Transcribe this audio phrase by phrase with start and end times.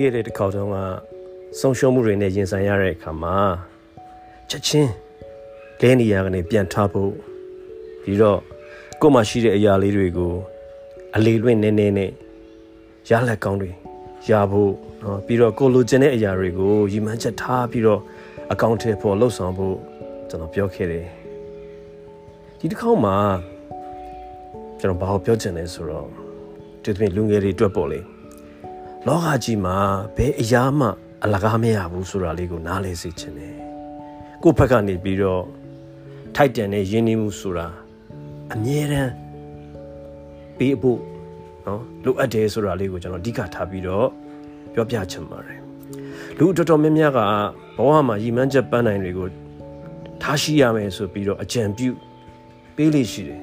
[0.00, 0.76] ခဲ့တဲ့တစ်ခေါက်တုန်းက
[1.58, 3.36] ဆုံးရှုံးမှုတွေနဲ့ရင်ဆိုင်ရတဲ့အခါမှာ
[4.50, 4.92] ချက်ချင်း
[5.80, 7.12] လဲနေရကနေပြန်ထဖို့
[8.02, 8.40] ပြီးတော့
[9.00, 10.32] ကိုယ်မှရှိတဲ့အရာလေးတွေကို
[11.16, 12.10] အလေလွင့်နေနေနဲ့
[13.10, 13.70] ရလက်ကောင်းတွေ
[14.30, 18.00] ရဖို့နော်ပြီးတော့ကိုလိုချင်တဲ့အရာတွေကိုရည်မှန်းချက်ထားပြီးတော့
[18.52, 19.76] အကောင့်ထဲပေါ်လှုပ်ဆောင်ဖို့
[20.28, 21.06] ကျွန်တော်ပြောခဲ့တယ်
[22.58, 23.16] ဒီတစ်ခေါက်မှာ
[24.80, 26.08] ကျွန်တော်ဘာကိုပြောချင်လဲဆိုတော့
[26.82, 28.00] ဒီသမီးလူငယ်တွေအတွက်ပေါ့လေ
[29.06, 29.76] လောကကြီးမှာ
[30.16, 30.86] ဘယ်အရာမှ
[31.24, 33.54] အလကားမရဘူးဆိုတာလေးကိုနားလည်စေချင်တယ်
[34.42, 35.44] ကိုယ့်ဘက်ကနေပြီးတော့
[36.36, 37.66] ထိုက်တန်တဲ့ယဉ်ကျေးမှုဆိုတာ
[38.52, 39.12] အမြဲတမ်း
[40.58, 41.00] ပေးဖို့
[41.66, 44.06] နော်လိုအပ်တယ်ဆိုတာလေးကိုကျွန်တော်အဓိကထားပြီးတော့
[44.72, 45.60] ပြောပြချင်ပါတယ်
[46.38, 47.18] လူတော်တော်များများက
[47.76, 49.28] ဘဝမှာရည်မှန်းချက်ပန်းနိုင်တွေကို
[50.22, 51.88] ထားရှိရမယ်ဆိုပြီးတော့အကြံပြု
[52.76, 53.42] ပေးလိရှိတယ်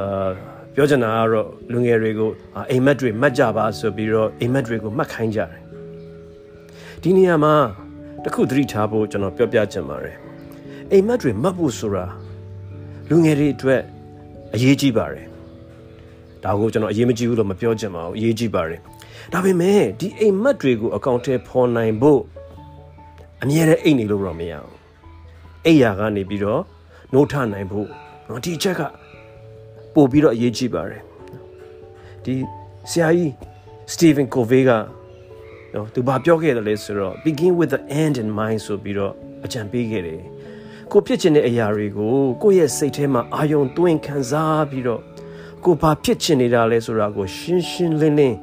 [0.00, 0.30] အာ
[0.74, 2.30] ပြောချင်တာကတော့လူငယ်တွေကို
[2.70, 5.50] အိမ်မက်တွေမှတ်ကြပါဆိုပြီးတော့အိမ်မက်တွေကိုမှတ်ခိုင်းကြတယ်
[7.02, 7.54] ဒီနေရာမှာ
[8.24, 10.16] တခုသတိထားဖို့ကျွန်တော်ပြောပြချင်ပါတယ်
[10.90, 12.04] အိမ်မက်တွေမှတ်ဖို့ဆိုတာ
[13.08, 13.82] လူငယ်တွေအတွက်
[14.54, 15.26] အရေးကြီးပါတယ်
[16.44, 18.80] ဒါကိုကျွန်တော်အရေးမကြီးဘူးလို့မပြောချင်ပါဘူးအရေးကြီးပါတယ်
[19.32, 22.20] ဒါပေမဲ့ဒီအိမ်မက်တွေကိုအကောင့်ထဲပေါ်နိုင်ဖို့
[23.42, 24.76] အမြဲတမ်းအိတ်နေလို့တော့မရဘူး
[25.66, 26.62] အိယာကနေပြီးတော့
[27.12, 27.88] နိုးထနိုင်ဖို့
[28.28, 28.82] နော်ဒီချက်က
[29.94, 31.02] ပို့ပြီးတော့အရေးကြီးပါတယ်
[32.24, 32.34] ဒီ
[32.90, 33.30] ဆရာကြီး
[33.92, 34.70] Stephen Covey က
[35.74, 39.12] နော်သူဘာပြောခဲ့တယ်လဲဆိုတော့ begin with the end in mind ဆိုပြီးတော့
[39.44, 40.22] အကြံပေးခဲ့တယ်
[40.92, 45.00] ကိုဖြစ်ချင်တဲ့အရာတွေကိုကိုယ့်ရဲ့စိတ်ထဲမှာအာယုံသွင်းခံစားပြီးတော့
[45.64, 48.36] ကိုဘာဖြစ်ချင်နေတာလဲဆိုတာကိုရှင်းရှင်းလင်းလင်း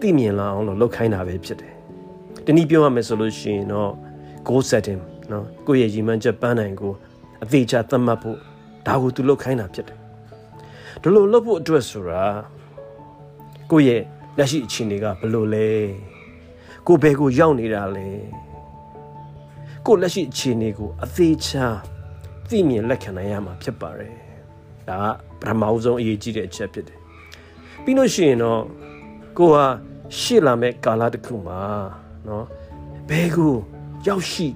[0.00, 1.72] သိမြင်လာအောင်လို့လုပ်ခိုင်းတာပဲဖြစ်တယ်။
[2.44, 3.90] တနည်းပြောရမယ်ဆိုလို့ရှိရင်တော့
[4.48, 6.92] goal setting နော်ကိုယ့်ရဲ့ရည်မှန်းချက်ပန်းနိုင်ကို
[7.42, 8.38] အသေးချာသတ်မှတ်ဖို့
[8.86, 9.98] ဒါကိုသူလုပ်ခိုင်းတာဖြစ်တယ်။
[11.01, 12.23] ဒီလိုလုပ်ဖို့အတွက်ဆိုတာ
[13.71, 14.01] ကိုယ့်ရဲ့
[14.37, 15.69] လက်ရှိအခြေအနေကဘယ်လိုလဲ။
[16.87, 18.07] ကိုယ်ဘယ်ကိုရောက်နေတာလဲ။
[19.85, 21.65] ကိုယ့်လက်ရှိအခြေအနေကိုအသေးချာ
[22.49, 24.15] သိမြင်လက်ခံနိုင်ရမှာဖြစ်ပါတယ်။
[24.89, 25.05] ဒါက
[25.39, 26.99] ပထမအဆုံးအရေးကြီးတဲ့အချက်ဖြစ်တယ်။
[27.83, 28.61] ပြီးလို့ရှိရင်တော့
[29.37, 29.65] ကိုဟာ
[30.19, 31.59] ရှေ့လာမဲ့ကာလတစ်ခုမှာ
[32.25, 32.43] เนาะ
[33.09, 33.53] ဘဲကို
[34.07, 34.47] ရောက်ရှိ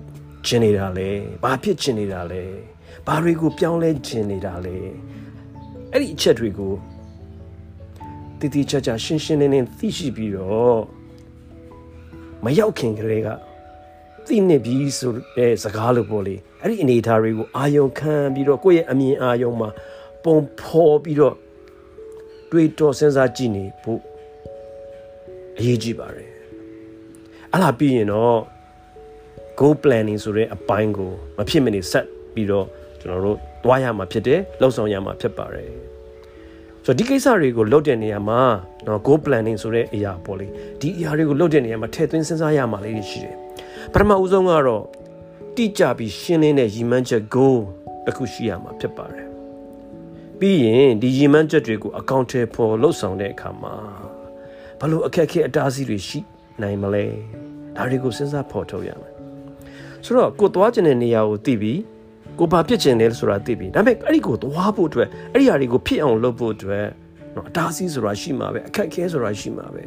[0.45, 1.09] ခြင်းနေတာလဲ
[1.43, 2.43] ဘာဖြစ်ခြင်းနေတာလဲ
[3.07, 4.77] ဘာတွေကိုပြောင်းလဲခြင်းနေတာလဲ
[5.94, 6.72] အဲ့ဒီအချက်တွေကို
[8.38, 10.80] တည်တည်ချာချာရှင်းရှင်းလင်းလင်းသိရှိပြီးတော့
[12.44, 13.28] မရောက်ခင်ကလေးက
[14.26, 19.68] သိနေပြီဆိုတဲ့စကားလိုပေါ့လေအဲ့ဒီအနေအထားတွေကိုအာယုံခံပြီးတော့ကိုယ့်ရဲ့အမြင်အာယုံမှာ
[20.24, 21.34] ပုံဖော်ပြီးတော့
[22.50, 24.00] တွေးတောစဉ်းစားကြည့်နေဖို့
[25.58, 26.30] အရေးကြီးပါတယ်
[27.50, 28.38] အဲ့လာပြီးရင်တော့
[29.58, 32.66] goal planning ဆိုတဲ့အပိုင်းကို မဖြစ်မနေဆက်ပြီးတော့
[33.02, 35.68] ကျွန်တော်တို့တွားရမှာဖြစ်တယ်လှုပ်ဆောင်ရမှာဖြစ်ပါတယ်
[36.84, 38.40] ဆိုတော့ဒီကိစ္စတွေကိုလုပ်တဲ့နေရာမှာ
[38.86, 40.46] နော် goal planning ဆိုတဲ့အရာပေါ့လေ
[40.80, 43.34] ဒီအရာတွေကိုလုပ်တဲ့နေရာမှာထည့်သွင်းစဉ်းစားရမှာလေးရှိတယ်
[43.92, 44.84] ပထမဦးဆုံးကတော့
[45.56, 47.58] တိကျပြီးရှင်းလင်းတဲ့ရည်မှန်းချက် goal
[48.06, 49.26] တစ်ခုရှိရမှာဖြစ်ပါတယ်
[50.38, 53.74] ပြီးရင်ဒီရည်မှန်းချက်တွေကိုအကောင့်ထဲပေါ်လှုပ်ဆောင်တဲ့အခါမှာ
[54.80, 56.18] ဘလို့အခက်အခဲအတားအဆီးတွေရှိ
[56.62, 57.04] နိုင်မလဲ
[57.76, 59.12] ဒါတွေကိုစဉ်းစားဖော်ထုတ်ရမယ်
[60.04, 61.78] ဆိုတော့ကိုသွားကျင်တဲ့နေရာကိုသိပြီး
[62.38, 66.86] ကိုဘာဖြစ်ချင်လဲဆိုတာသိပြီဒါပေမဲ့အဲ့ဒီကိုသွားဖို့အတွက်အဲ့ဒီအရာတွေကိုဖြစ်အောင်လုပ်ဖို့အတွက်
[67.34, 69.82] နော်အတားဆီးဆိုတာရှိမှာပဲအခက်အခဲဆိုတာရှိမှာပဲ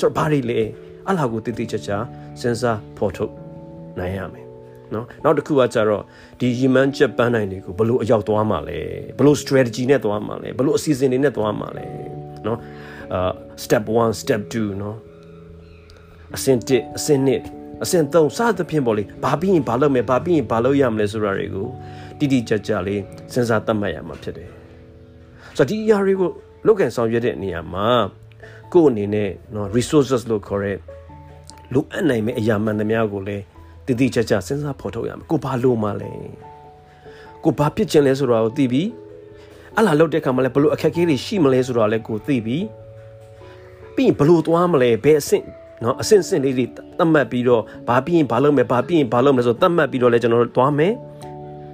[0.00, 0.60] ဆိုတော့ဘာတွေလဲ
[1.08, 1.96] အလားကိုတည်တည်ချာချာ
[2.40, 3.32] စဉ်းစားဖော်ထုတ်
[3.98, 4.46] နိုင်ရမယ်
[4.94, 6.02] နော်နောက်တစ်ခုကကြတော့
[6.40, 8.78] ဒီရီမန်ချက်ပန်းနိုင်တွေကိုဘလို့အရောက်သွားမှာလဲ
[9.18, 11.86] ဘလို့ strategy နဲ့သွားမှာလဲဘလို့အစီအစဉ်တွေနဲ့သွားမှာလဲ
[12.46, 12.58] နော်
[13.14, 13.32] အာ
[13.64, 14.96] step 1 step 2နော်
[16.36, 21.68] အဆင့်1အဆင့်2 အဆင့်၃စသဖြင့်ပေါ့လေဘာပြီးရင်ဘာလုပ်မယ်ဘာပြီးရင်ဘာလုပ်ရမလဲဆိုတာတွေကို
[22.18, 23.02] တိတိကျကျလေး
[23.32, 24.48] စဉ်းစားသတ်မှတ်ရမှာဖြစ်တယ်
[25.56, 26.30] ဆိုတော့ဒီအရာတွေကို
[26.66, 27.88] လုပ်ကင်ဆောင်ရွက်တဲ့နေရာမှာ
[28.72, 30.76] ကိုယ့်အနေနဲ့နော် resources လို့ခေါ်တဲ့
[31.74, 33.44] လိုအပ်နိုင်မယ့်အရာမှန်သမျှကိုလည်း
[33.86, 36.10] တိတိကျကျစဉ်းစားဖော်ထုတ်ရမယ်ကိုဘာလို့မှလဲ
[37.44, 38.88] ကိုဘာဖြစ်ချင်လဲဆိုတာကိုသိပြီး
[39.78, 42.64] အလားလောက်တဲ့အခါမှာလည်းဘလို့အခက်အခဲတွေရှိမလဲဆိုတာလည်းကိုသိပြီး
[43.94, 45.44] ပြီးရင်ဘလို့သွားမလဲဘယ်အဆင့်
[45.82, 46.64] နော်အဆင့်ဆင့်လေးတွေ
[46.98, 50.92] သတ်မှတ်ပြီးတော့ဘာပြီးရင်ဘာလုပ်မယ်ဘာပြီးရင်ဘာလုပ်မယ်ဆိုသတ်မှတ်ပြီးတော့လည်းကျွန်တော်တို့သွားမယ်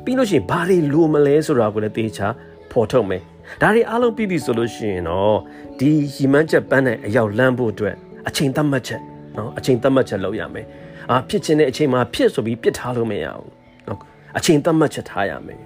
[0.04, 2.26] ပြီးလို့ရှိရင်ဘာတွေလိုမလဲဆိုတာကိုလည်းသေချာ
[2.70, 3.22] ဖော်ထုတ်မယ်
[3.60, 5.38] ဒါတွေအားလုံးပြီးပြီဆိုလို့ရှိရင်တော့
[5.78, 7.94] ဒီရီမန်းချက်ပန်းနိုင်အရောက်လမ်းဖို့အတွက်
[8.28, 9.00] အချိန်သတ်မှတ်ချက်
[9.36, 10.66] နော်အချိန်သတ်မှတ်ချက်လုပ်ရမယ်
[11.10, 13.48] အာဖြစ်ခြင်းတဲ့အချိန်မှာဖြစ်ဆိုပြီးပြစ်ထားလို့မရဘူး
[13.88, 14.00] နော်
[14.38, 15.60] အချိန်သတ်မှတ်ချက်ထားရမယ်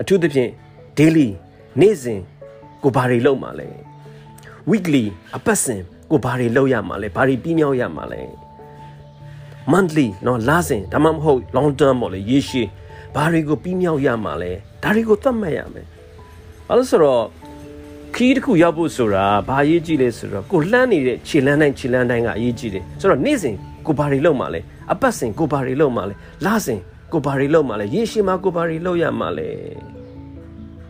[0.00, 0.50] အထူးသဖြင့်
[0.98, 1.28] daily
[1.80, 2.20] နေ့စဉ်
[2.82, 3.68] ကိုဘာတွေလုပ်မှာလဲ
[4.70, 5.04] weekly
[5.36, 8.21] အပတ်စဉ် ကိုဘာတွေလုပ်ရမှာလဲဘာတွေပြီးမြောက်ရမှာလဲ
[9.71, 12.67] monthly เนาะလစဉ်ဒါမှမဟုတ် long term ပေါ့လေရေရှည်
[13.15, 14.51] ဘာတွေကိုပြီးမြောက်ရမှာလဲ
[14.83, 15.85] ဒါတွေကိုသတ်မှတ်ရမယ်
[16.67, 17.23] ဘာလို့ဆိုတော့
[18.15, 23.55] ခီးတစ်ခုရောက်ဖို့ဆိုတာဘာအရေးကြီးလဲဆိုတော့ကိုလှမ်းနေတဲ့ခြေလန်းတိုင်းခြေလန်းတိုင်းကအရေးကြီးတယ်ဆိုတော့နေ့စဉ်
[23.87, 24.59] ကိုဘာတွေလုပ်မှလဲ
[24.91, 26.15] အပတ်စဉ်ကိုဘာတွေလုပ်မှလဲ
[26.45, 26.79] လစဉ်
[27.13, 29.49] ကိုဘာတွေလုပ်မှလဲရေရှည်မှာကိုဘာတွေလုပ်ရမှလဲ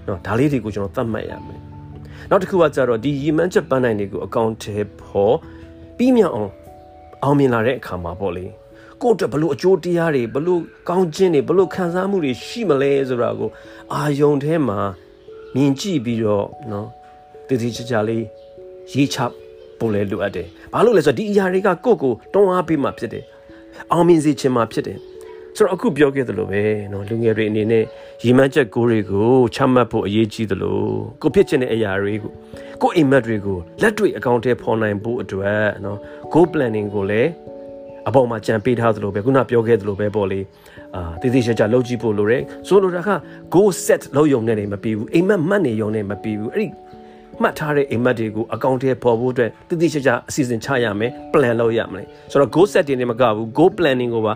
[0.07, 1.59] နော်ဒါလေးတွေကိုကျွန်တော်သတ်မှတ်ရမယ်
[2.30, 5.36] နောက်တစ်ခုကကြတော့ဒီရီမန်းချက်ပန်းနိုင်တွေကိုအကောင့်ထဲပေါ်
[5.96, 6.52] ပြီးမြောက်အောင်
[7.22, 8.44] အောင်မြင်လာတဲ့အခါမှာပေါ့လေ
[9.02, 13.50] ကိုယ့်အတွက်ဘလို့အကျိုးတရားတွေဘလို့ကောင်းခြင်းတွေဘလို့ခံစားမှုတွေရှိမလဲဆိုတာကို
[13.94, 14.78] အာယုံထဲမှာ
[15.54, 16.88] မြင်ကြည့်ပြီးတော့နော်
[17.46, 18.24] တည်တည်ချာချာလေး
[18.92, 19.18] ရေးချ
[19.78, 23.24] ပို့လဲလိုအပ်တယ်။ဘာလို့လဲဆိုတော့ဒီအရာတွေကကိုယ့်ကိုတွန်းအားပေးမှဖြစ်တယ်။
[23.92, 24.98] အောင်မြင်စေချင်မှဖြစ်တယ်။
[25.58, 26.62] ဆိုတော့အခုပြောခဲ့သလိုပဲ
[26.92, 27.84] နော်လူငယ်တွေအနေနဲ့
[28.24, 30.80] ရီမန်းချက်ကိုတွေကိုချမှတ်ဖို့အရေးကြီးသလို
[31.22, 32.32] ကိုဖြစ်ချင်တဲ့အရာတွေကို
[32.82, 35.98] ကိုအိမ်မက်တွေကိုလက်တွေ့အကောင့်ထဲပေါ်နိုင်ဖို့အတွက်နော်
[36.32, 37.30] goal planning ကိုလည်း
[38.08, 40.40] အပေါ်မှာကြံပေးထားသလိုပဲခုနပြောခဲ့သလိုပဲပေါ့လေ
[40.96, 43.10] အာတည်တည်ချာချာလုပ်ကြည့်ဖို့လိုတယ်ဆိုလိုတာက
[43.54, 46.68] goal set လုပ်ရုံနဲ့နေမပြီးဘူးအိမ်မက်မှတ်နေရုံနဲ့မပြီးဘူးအဲ့ဒီ
[47.42, 54.34] မှတ်ထားတဲ့အိမ်မက်တွေကိုအကောင့်ထဲပေါ်ဖို့အတွက်တည်တည်ချာချာအစီအစဉ်ချရမယ် plan လုပ်ရမယ်ဆိုတော့ goal set တင်နေမကဘူး goal planning ကိုပါ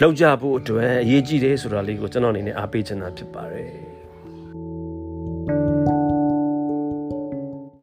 [0.00, 3.85] လောက်ကြဖို့အတွက်အရေးကြီးတယ်ဆိုတာလေးကိုကျွန်တော်အနေနဲ့အားပေးချင်တာဖြစ်ပါတယ်